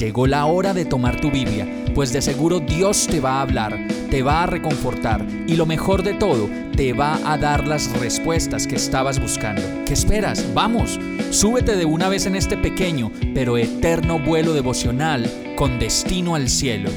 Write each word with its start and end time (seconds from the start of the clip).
Llegó 0.00 0.26
la 0.26 0.46
hora 0.46 0.72
de 0.72 0.86
tomar 0.86 1.20
tu 1.20 1.30
Biblia, 1.30 1.68
pues 1.94 2.10
de 2.10 2.22
seguro 2.22 2.58
Dios 2.58 3.06
te 3.06 3.20
va 3.20 3.32
a 3.32 3.42
hablar, 3.42 3.86
te 4.10 4.22
va 4.22 4.44
a 4.44 4.46
reconfortar 4.46 5.26
y 5.46 5.56
lo 5.56 5.66
mejor 5.66 6.02
de 6.02 6.14
todo, 6.14 6.48
te 6.74 6.94
va 6.94 7.20
a 7.30 7.36
dar 7.36 7.68
las 7.68 7.92
respuestas 8.00 8.66
que 8.66 8.76
estabas 8.76 9.20
buscando. 9.20 9.60
¿Qué 9.84 9.92
esperas? 9.92 10.54
Vamos, 10.54 10.98
súbete 11.28 11.76
de 11.76 11.84
una 11.84 12.08
vez 12.08 12.24
en 12.24 12.34
este 12.34 12.56
pequeño 12.56 13.12
pero 13.34 13.58
eterno 13.58 14.18
vuelo 14.18 14.54
devocional 14.54 15.30
con 15.54 15.78
destino 15.78 16.34
al 16.34 16.48
cielo. 16.48 16.88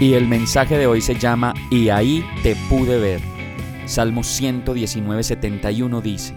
Y 0.00 0.14
el 0.14 0.26
mensaje 0.26 0.78
de 0.78 0.86
hoy 0.86 1.02
se 1.02 1.16
llama 1.18 1.52
Y 1.70 1.90
ahí 1.90 2.24
te 2.42 2.56
pude 2.70 2.98
ver. 2.98 3.20
Salmo 3.84 4.24
119, 4.24 5.22
71 5.22 6.00
dice, 6.00 6.32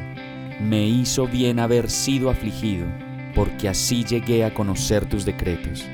me 0.59 0.87
hizo 0.87 1.27
bien 1.27 1.59
haber 1.59 1.89
sido 1.89 2.29
afligido, 2.29 2.85
porque 3.35 3.69
así 3.69 4.03
llegué 4.03 4.43
a 4.43 4.53
conocer 4.53 5.05
tus 5.05 5.25
decretos. 5.25 5.85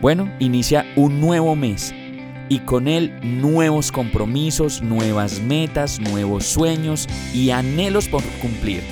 Bueno, 0.00 0.30
inicia 0.38 0.86
un 0.96 1.20
nuevo 1.20 1.56
mes 1.56 1.94
y 2.48 2.60
con 2.60 2.86
él 2.86 3.12
nuevos 3.22 3.90
compromisos, 3.90 4.82
nuevas 4.82 5.40
metas, 5.40 6.00
nuevos 6.00 6.44
sueños 6.44 7.08
y 7.34 7.50
anhelos 7.50 8.08
por 8.08 8.22
cumplir. 8.40 8.82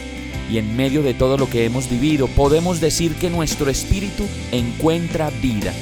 Y 0.51 0.59
en 0.59 0.77
medio 0.77 1.02
de 1.02 1.15
todo 1.15 1.38
lo 1.38 1.48
que 1.48 1.65
hemos 1.65 1.88
vivido, 1.88 2.27
podemos 2.29 2.80
decir 2.80 3.15
que 3.15 3.30
nuestro 3.30 3.71
espíritu 3.71 4.24
encuentra 4.52 5.30
vida 5.43 5.73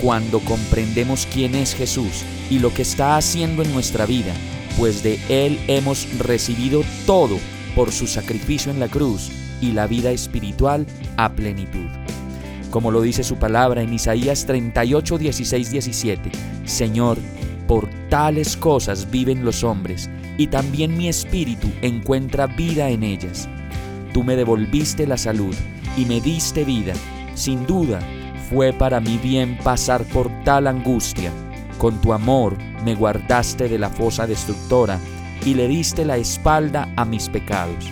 cuando 0.00 0.40
comprendemos 0.40 1.26
quién 1.32 1.54
es 1.54 1.74
Jesús 1.74 2.24
y 2.50 2.58
lo 2.58 2.72
que 2.74 2.82
está 2.82 3.16
haciendo 3.16 3.62
en 3.62 3.72
nuestra 3.72 4.04
vida, 4.04 4.34
pues 4.78 5.02
de 5.02 5.18
Él 5.28 5.58
hemos 5.68 6.06
recibido 6.18 6.82
todo 7.06 7.38
por 7.74 7.92
su 7.92 8.06
sacrificio 8.06 8.70
en 8.70 8.80
la 8.80 8.88
cruz 8.88 9.30
y 9.60 9.72
la 9.72 9.86
vida 9.86 10.10
espiritual 10.10 10.86
a 11.16 11.32
plenitud. 11.32 11.88
Como 12.70 12.90
lo 12.90 13.02
dice 13.02 13.22
su 13.22 13.36
palabra 13.36 13.82
en 13.82 13.92
Isaías 13.92 14.46
38, 14.46 15.18
16, 15.18 15.70
17, 15.70 16.30
Señor, 16.64 17.18
por 17.68 17.88
tales 18.08 18.56
cosas 18.56 19.10
viven 19.10 19.44
los 19.44 19.62
hombres, 19.62 20.10
y 20.38 20.46
también 20.46 20.96
mi 20.96 21.08
espíritu 21.08 21.68
encuentra 21.82 22.46
vida 22.46 22.88
en 22.88 23.02
ellas. 23.02 23.48
Tú 24.12 24.24
me 24.24 24.36
devolviste 24.36 25.06
la 25.06 25.16
salud 25.16 25.54
y 25.96 26.04
me 26.06 26.20
diste 26.20 26.64
vida. 26.64 26.94
Sin 27.34 27.66
duda, 27.66 28.00
fue 28.50 28.72
para 28.72 29.00
mi 29.00 29.18
bien 29.18 29.58
pasar 29.62 30.04
por 30.04 30.30
tal 30.44 30.66
angustia. 30.66 31.30
Con 31.78 32.00
tu 32.00 32.12
amor 32.12 32.56
me 32.84 32.94
guardaste 32.94 33.68
de 33.68 33.78
la 33.78 33.90
fosa 33.90 34.26
destructora 34.26 34.98
y 35.44 35.54
le 35.54 35.68
diste 35.68 36.04
la 36.04 36.16
espalda 36.16 36.88
a 36.96 37.04
mis 37.04 37.28
pecados. 37.28 37.90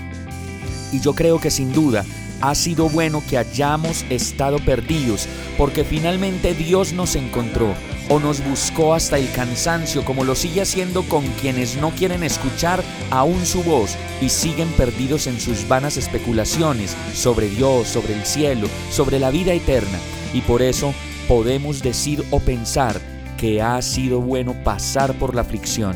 Y 0.93 1.01
yo 1.01 1.15
creo 1.15 1.41
que 1.41 1.51
sin 1.51 1.73
duda 1.73 2.05
ha 2.41 2.55
sido 2.55 2.89
bueno 2.89 3.23
que 3.29 3.39
hayamos 3.39 4.05
estado 4.09 4.59
perdidos, 4.59 5.29
porque 5.59 5.85
finalmente 5.85 6.55
Dios 6.55 6.93
nos 6.93 7.17
encontró 7.17 7.75
o 8.09 8.19
nos 8.19 8.43
buscó 8.45 8.95
hasta 8.95 9.19
el 9.19 9.31
cansancio, 9.33 10.05
como 10.05 10.25
lo 10.25 10.35
sigue 10.35 10.63
haciendo 10.63 11.03
con 11.05 11.25
quienes 11.41 11.77
no 11.77 11.91
quieren 11.91 12.25
escuchar 12.25 12.83
aún 13.11 13.47
su 13.47 13.63
voz 13.63 13.97
y 14.21 14.31
siguen 14.31 14.69
perdidos 14.71 15.27
en 15.27 15.39
sus 15.39 15.69
vanas 15.69 15.97
especulaciones 15.97 16.97
sobre 17.15 17.49
Dios, 17.49 17.87
sobre 17.89 18.15
el 18.15 18.25
cielo, 18.25 18.69
sobre 18.91 19.19
la 19.19 19.31
vida 19.31 19.53
eterna. 19.53 19.99
Y 20.33 20.41
por 20.41 20.63
eso 20.63 20.93
podemos 21.29 21.83
decir 21.83 22.25
o 22.31 22.41
pensar 22.41 23.01
que 23.37 23.63
ha 23.63 23.81
sido 23.81 24.21
bueno 24.21 24.55
pasar 24.65 25.15
por 25.15 25.35
la 25.35 25.43
aflicción 25.43 25.95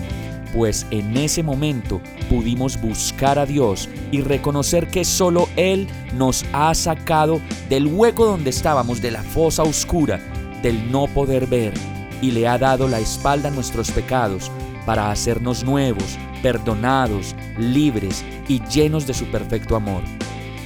pues 0.54 0.86
en 0.92 1.16
ese 1.16 1.42
momento 1.42 2.00
pudimos 2.30 2.80
buscar 2.80 3.40
a 3.40 3.44
Dios 3.44 3.88
y 4.12 4.20
reconocer 4.20 4.86
que 4.86 5.04
solo 5.04 5.48
Él 5.56 5.88
nos 6.14 6.44
ha 6.52 6.72
sacado 6.74 7.40
del 7.68 7.88
hueco 7.88 8.24
donde 8.24 8.50
estábamos, 8.50 9.02
de 9.02 9.10
la 9.10 9.22
fosa 9.22 9.64
oscura, 9.64 10.20
del 10.62 10.90
no 10.92 11.08
poder 11.08 11.48
ver, 11.48 11.74
y 12.22 12.30
le 12.30 12.46
ha 12.46 12.56
dado 12.56 12.86
la 12.86 13.00
espalda 13.00 13.48
a 13.48 13.52
nuestros 13.52 13.90
pecados 13.90 14.50
para 14.86 15.10
hacernos 15.10 15.64
nuevos, 15.64 16.16
perdonados, 16.40 17.34
libres 17.58 18.24
y 18.46 18.62
llenos 18.66 19.06
de 19.08 19.14
su 19.14 19.26
perfecto 19.26 19.74
amor. 19.74 20.02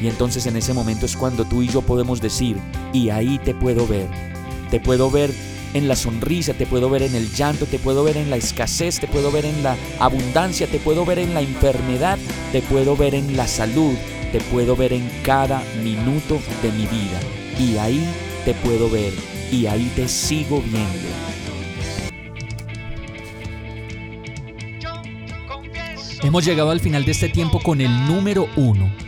Y 0.03 0.07
entonces 0.07 0.47
en 0.47 0.57
ese 0.57 0.75
momento 0.75 1.07
es 1.07 1.17
cuando 1.17 1.45
tú 1.45 1.63
y 1.63 1.69
yo 1.69 1.81
podemos 1.81 2.21
decir, 2.21 2.59
y 2.93 3.09
ahí 3.09 3.39
te 3.39 3.55
puedo 3.55 3.87
ver, 3.87 4.07
te 4.71 4.81
puedo 4.81 5.11
ver 5.11 5.33
en 5.75 5.89
la 5.89 5.97
sonrisa, 5.97 6.55
te 6.55 6.67
puedo 6.67 6.91
ver 6.91 7.03
en 7.03 7.15
el 7.15 7.33
llanto, 7.33 7.67
te 7.67 7.79
puedo 7.79 8.05
ver 8.05 8.17
en 8.17 8.31
la 8.31 8.37
escasez, 8.37 9.01
te 9.01 9.07
puedo 9.07 9.31
ver 9.31 9.45
en 9.45 9.63
la 9.63 9.77
abundancia, 9.99 10.67
te 10.67 10.79
puedo 10.79 11.05
ver 11.05 11.19
en 11.19 11.35
la 11.35 11.41
enfermedad, 11.41 12.19
te 12.53 12.63
puedo 12.63 12.97
ver 12.97 13.15
en 13.15 13.37
la 13.37 13.47
salud, 13.47 13.95
te 14.33 14.41
puedo 14.41 14.77
ver 14.77 14.93
en 14.93 15.09
cada 15.23 15.63
minuto 15.83 16.41
de 16.63 16.73
mi 16.73 16.87
vida. 16.87 17.21
Y 17.59 17.77
ahí 17.77 18.05
te 18.45 18.55
puedo 18.55 18.89
ver 18.89 19.13
y 19.51 19.67
ahí 19.67 19.91
te 19.95 20.09
sigo 20.09 20.63
viendo. 20.63 21.09
Hemos 26.23 26.45
llegado 26.45 26.71
al 26.71 26.81
final 26.81 27.05
de 27.05 27.13
este 27.13 27.29
tiempo 27.29 27.61
con 27.61 27.81
el 27.81 28.07
número 28.07 28.49
uno 28.57 29.08